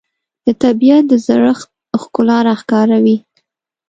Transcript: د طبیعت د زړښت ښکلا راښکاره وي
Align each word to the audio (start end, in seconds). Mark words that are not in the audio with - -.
د 0.45 0.47
طبیعت 0.63 1.03
د 1.09 1.13
زړښت 1.25 1.67
ښکلا 2.01 2.37
راښکاره 2.47 2.97
وي 3.03 3.17